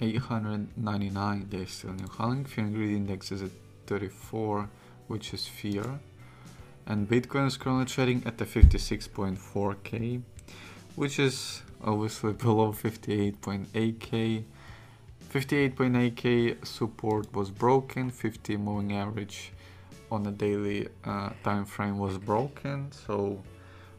[0.00, 3.50] 899 days still new halving fear greed index is at
[3.86, 4.68] 34
[5.06, 6.00] which is fear.
[6.86, 10.22] And bitcoin is currently trading at the 56.4k
[10.96, 14.44] which is obviously below 58.8k
[15.32, 18.10] 58.8k support was broken.
[18.10, 19.52] 50 moving average
[20.10, 22.90] on a daily uh, time frame was broken.
[22.92, 23.42] So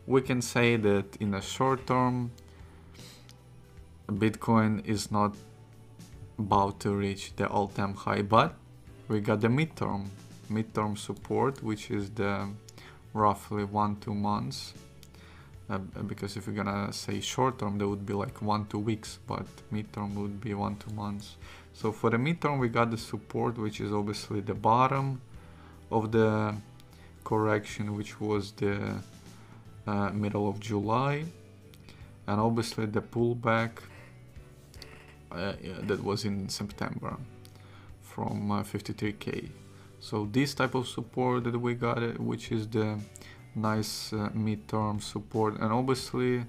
[0.08, 2.32] we can say that in the short term
[4.08, 5.36] bitcoin is not
[6.40, 8.56] about to reach the all-time high but
[9.08, 10.08] we got the midterm
[10.50, 12.48] midterm support which is the
[13.14, 14.74] roughly one two months
[15.70, 19.20] uh, because if you're gonna say short term, that would be like one two weeks,
[19.28, 21.36] but midterm would be one two months.
[21.74, 25.22] So for the midterm, we got the support, which is obviously the bottom
[25.92, 26.56] of the
[27.24, 28.96] correction, which was the
[29.86, 31.26] uh, middle of July,
[32.26, 33.72] and obviously the pullback
[35.32, 37.18] uh, that was in September
[38.02, 39.46] from 53k.
[39.46, 39.48] Uh,
[40.00, 42.98] so this type of support that we got, which is the
[43.56, 46.46] nice uh, midterm support and obviously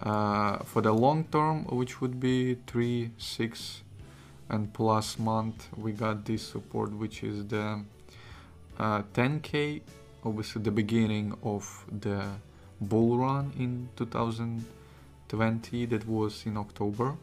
[0.00, 3.82] uh, for the long term which would be 3 6
[4.50, 7.80] and plus month we got this support which is the
[8.78, 9.80] uh, 10k
[10.24, 12.22] obviously the beginning of the
[12.80, 17.16] bull run in 2020 that was in October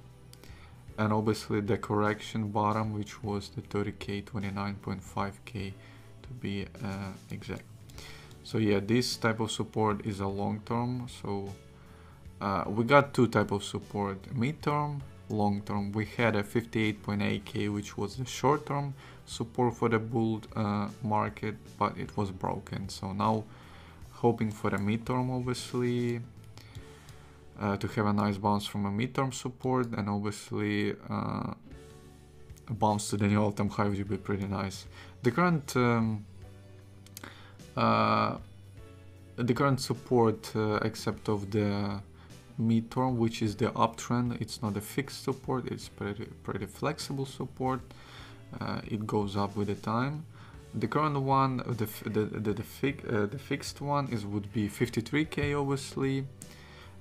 [0.98, 5.74] and obviously the correction bottom which was the 30k 29.5k
[6.22, 7.64] to be uh, exact.
[8.44, 11.54] So yeah this type of support is a long term so
[12.42, 15.92] uh, we got two type of support mid-term long term.
[15.92, 18.94] We had a 58.8k which was the short term
[19.26, 22.90] support for the bull uh, market but it was broken.
[22.90, 23.46] So now
[24.12, 26.22] hoping for the mid-term obviously
[27.60, 31.54] uh, to have a nice bounce from a mid-term support and obviously uh,
[32.70, 34.86] a bounce to the new all-time high would be pretty nice.
[35.22, 36.26] The current um,
[37.76, 38.38] uh,
[39.36, 42.02] the current support uh, except of the
[42.62, 47.82] midterm which is the uptrend it's not a fixed support it's pretty pretty flexible support.
[48.60, 50.26] Uh, it goes up with the time.
[50.76, 55.60] The current one the the the, the, uh, the fixed one is would be 53k
[55.60, 56.26] obviously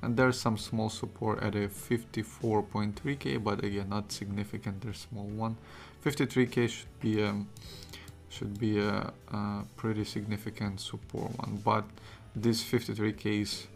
[0.02, 4.82] and there's some small support at a 54.3k but again not significant.
[4.82, 5.56] There's small one.
[6.04, 7.48] 53k should be um,
[8.28, 11.60] should be a, a pretty significant support one.
[11.64, 11.84] But
[12.34, 13.66] this 53k is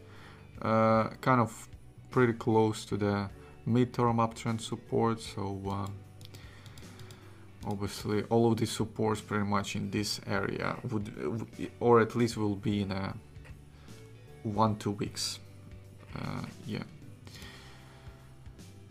[0.61, 1.69] uh, kind of
[2.11, 3.31] pretty close to the
[3.69, 5.21] midterm uptrend support.
[5.21, 5.87] So uh,
[7.67, 11.13] obviously all of these supports pretty much in this area would
[11.79, 13.15] or at least will be in a
[14.43, 15.41] one two weeks
[16.67, 16.83] yeah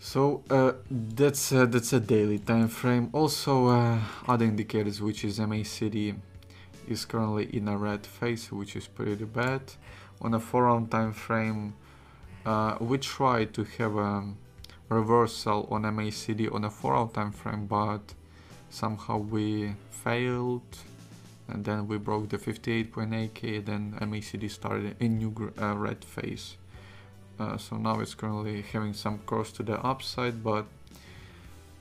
[0.05, 3.09] so uh, that's uh, that's a daily time frame.
[3.11, 6.15] Also, uh, other indicators, which is MACD,
[6.87, 9.61] is currently in a red phase, which is pretty bad.
[10.21, 11.73] On a four-hour time frame,
[12.45, 14.23] uh, we tried to have a
[14.89, 18.13] reversal on MACD on a four-hour time frame, but
[18.69, 20.77] somehow we failed,
[21.47, 23.65] and then we broke the 58.8k.
[23.65, 26.57] Then MACD started a new uh, red phase.
[27.39, 30.65] Uh, so now it's currently having some course to the upside, but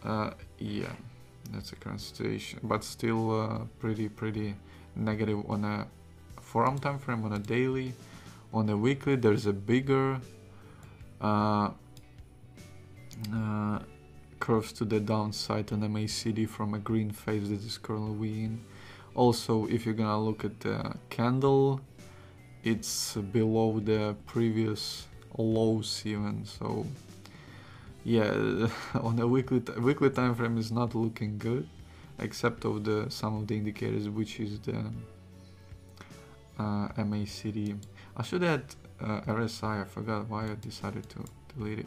[0.04, 0.92] uh, yeah,
[1.52, 2.58] that's the current situation.
[2.62, 4.56] But still uh, pretty, pretty
[4.96, 5.86] negative on a
[6.40, 7.94] four-hour time frame, on a daily.
[8.52, 10.20] On a weekly, there's a bigger
[11.20, 11.70] uh,
[13.32, 13.78] uh,
[14.40, 18.60] curves to the downside on the MACD from a green phase that is currently in.
[19.14, 21.80] Also, if you're gonna look at the candle,
[22.64, 25.06] it's below the previous
[25.36, 26.86] lows even so
[28.04, 31.66] yeah on a weekly weekly time frame is not looking good
[32.18, 34.84] except of the some of the indicators which is the
[36.58, 37.76] uh, MACD
[38.16, 38.62] I should add
[39.00, 41.24] uh, RSI I forgot why I decided to
[41.56, 41.86] delete it.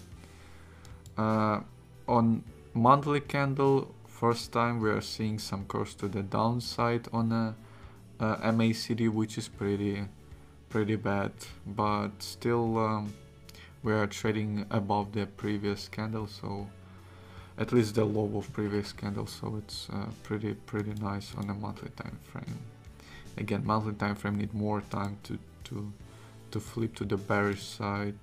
[1.17, 1.61] Uh,
[2.07, 2.43] on
[2.73, 7.55] monthly candle first time we are seeing some course to the downside on a,
[8.19, 10.05] a MACD which is pretty
[10.69, 11.31] pretty bad
[11.65, 13.13] but still um,
[13.87, 16.67] we are trading above the previous candle so
[17.57, 21.53] at least the low of previous candle so it's uh, pretty pretty nice on a
[21.53, 22.57] monthly time frame.
[23.37, 25.93] Again monthly time frame need more time to to
[26.51, 28.15] to flip to the bearish side.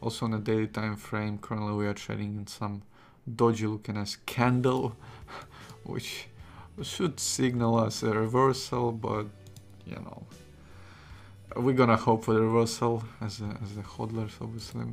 [0.00, 2.82] Also on a daily time frame currently we are trading in some
[3.28, 4.94] doji looking as candle
[5.82, 6.28] which
[6.82, 9.26] should signal us a reversal but
[9.86, 10.22] you know
[11.56, 14.86] we're gonna hope for the reversal as a, as the hodlers obviously?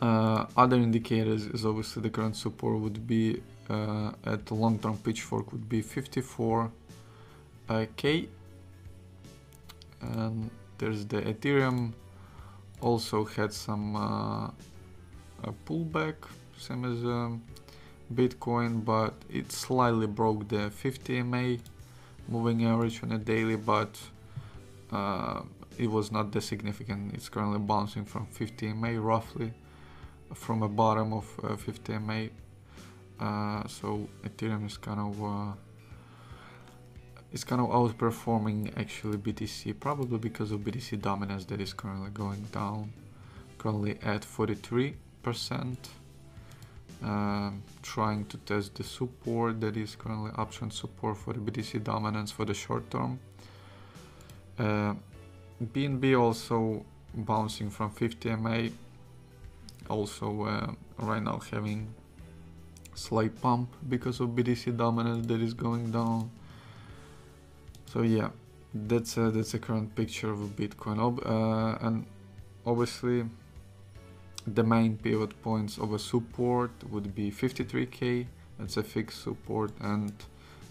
[0.00, 5.68] Uh, other indicators is obviously the current support would be uh, at long-term pitchfork would
[5.68, 6.72] be 54
[7.68, 8.28] uh, k.
[10.00, 11.92] And there's the ethereum
[12.80, 14.50] also had some uh,
[15.66, 16.14] pullback
[16.56, 17.42] same as um,
[18.14, 21.56] bitcoin but it slightly broke the 50 ma
[22.30, 23.98] moving average on a daily but
[24.92, 25.42] uh,
[25.78, 27.14] it was not that significant.
[27.14, 29.52] It's currently bouncing from 50 ma roughly
[30.34, 32.26] from a bottom of uh, 50 ma
[33.18, 35.52] uh, so ethereum is kind of uh,
[37.32, 42.42] is kind of outperforming actually BTC probably because of BTC dominance that is currently going
[42.52, 42.92] down.
[43.58, 45.90] Currently at 43 percent
[47.82, 52.44] trying to test the support that is currently option support for the BTC dominance for
[52.44, 53.18] the short term.
[54.58, 54.94] Uh,
[55.62, 58.68] BNB also bouncing from 50 MA
[59.88, 61.92] also uh, right now having
[62.94, 66.30] slight pump because of BTC dominance that is going down.
[67.86, 68.28] So yeah
[68.74, 70.98] that's a, that's a current picture of Bitcoin.
[70.98, 72.06] Uh, and
[72.64, 73.24] obviously
[74.54, 78.26] the main pivot points of a support would be 53k
[78.58, 80.12] that's a fixed support and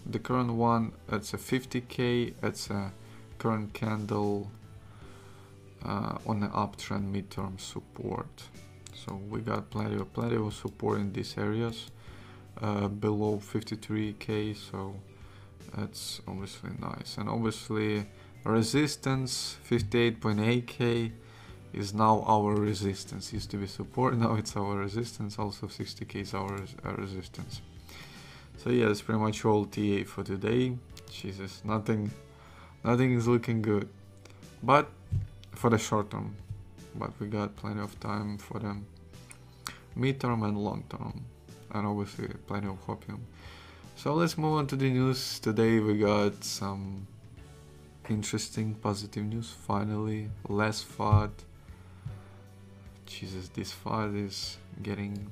[0.06, 2.92] the current one that's a 50k that's a
[3.38, 4.50] current candle
[5.84, 8.44] uh, on the uptrend midterm support.
[8.94, 11.90] So we got plenty of plenty of support in these areas
[12.60, 14.94] uh, below 53k so
[15.76, 17.16] that's obviously nice.
[17.18, 18.06] And obviously
[18.44, 21.12] resistance 58.8k
[21.72, 26.34] is now our resistance used to be support now it's our resistance also 60k is
[26.34, 26.52] our,
[26.84, 27.60] our uh, resistance
[28.56, 30.76] so yeah that's pretty much all TA for today
[31.10, 32.10] Jesus nothing
[32.84, 33.88] nothing is looking good
[34.62, 34.90] but
[35.52, 36.34] for the short term
[36.94, 38.76] but we got plenty of time for the
[39.96, 41.24] midterm and long term
[41.72, 43.20] and obviously plenty of hopium
[44.02, 45.38] so let's move on to the news.
[45.40, 47.06] Today we got some
[48.08, 50.30] interesting positive news finally.
[50.48, 51.30] Less FUD.
[53.10, 55.30] Jesus, this FUD is getting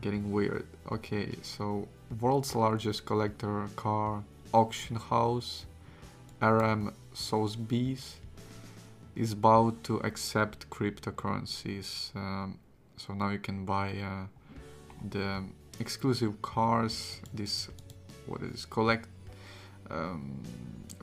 [0.00, 0.66] getting weird.
[0.92, 1.88] Okay, so
[2.20, 4.22] world's largest collector car
[4.54, 5.66] auction house,
[6.40, 8.16] RM Sotheby's,
[9.16, 12.14] is about to accept cryptocurrencies.
[12.14, 12.58] Um,
[12.96, 14.26] so now you can buy uh,
[15.10, 15.42] the
[15.80, 17.68] exclusive cars this
[18.26, 19.08] what is collect
[19.90, 20.40] um,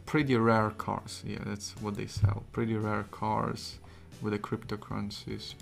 [0.06, 3.78] pretty rare cars yeah that's what they sell pretty rare cars
[4.24, 5.54] with the cryptocurrencies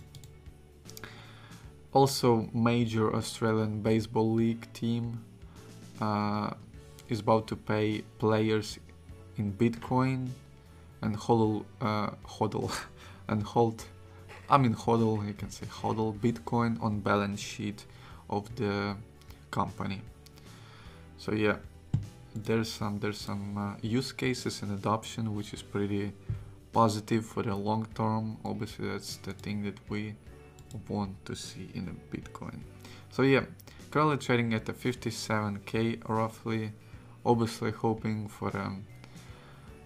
[1.94, 5.24] also major Australian baseball league team
[6.00, 6.52] uh,
[7.10, 8.80] is about to pay players
[9.38, 10.30] in Bitcoin
[11.02, 12.72] and hodl uh, hodl
[13.28, 13.84] and hold
[14.50, 17.86] I mean hodl you can say hodl Bitcoin on balance sheet
[18.30, 18.96] of the
[19.50, 20.02] company.
[21.18, 21.58] So yeah,
[22.34, 26.14] there's some there's some uh, use cases and adoption which is pretty
[26.72, 28.38] positive for the long term.
[28.46, 30.16] Obviously, that's the thing that we
[30.88, 32.60] want to see in a Bitcoin.
[33.12, 33.46] So yeah,
[33.90, 36.72] currently trading at the 57k roughly.
[37.26, 38.76] Obviously, hoping for a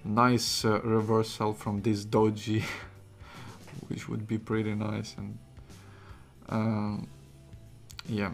[0.03, 2.63] nice uh, reversal from this doji,
[3.87, 5.37] which would be pretty nice and.
[6.47, 7.07] Um,
[8.07, 8.31] yeah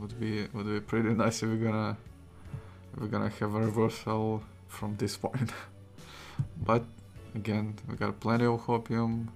[0.00, 1.96] would be would be pretty nice if we're gonna
[2.92, 5.50] if we're gonna have a reversal from this point
[6.64, 6.84] but
[7.34, 9.28] again we got plenty of hopium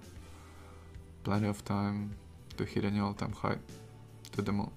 [1.23, 2.11] plenty of time
[2.57, 3.57] to hit a new all-time high.
[4.33, 4.71] To the moon